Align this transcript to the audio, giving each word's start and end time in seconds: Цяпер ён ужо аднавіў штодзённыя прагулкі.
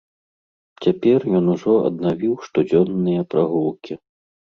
Цяпер 0.85 1.27
ён 1.41 1.53
ужо 1.57 1.77
аднавіў 1.91 2.33
штодзённыя 2.49 3.21
прагулкі. 3.35 3.93